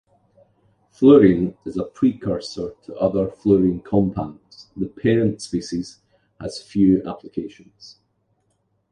Fluorene 0.91 1.55
is 1.63 1.77
a 1.77 1.83
precursor 1.83 2.73
to 2.81 2.95
other 2.95 3.27
fluorene 3.27 3.83
compounds; 3.83 4.71
the 4.75 4.87
parent 4.87 5.43
species 5.43 5.99
has 6.39 6.59
few 6.63 7.03
applications. 7.05 7.99